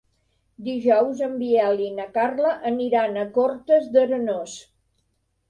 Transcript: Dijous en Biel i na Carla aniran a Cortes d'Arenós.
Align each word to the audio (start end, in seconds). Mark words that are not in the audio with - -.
Dijous 0.69 1.19
en 1.25 1.35
Biel 1.41 1.83
i 1.89 1.89
na 1.99 2.07
Carla 2.15 2.55
aniran 2.71 3.21
a 3.25 3.27
Cortes 3.37 3.87
d'Arenós. 3.93 4.59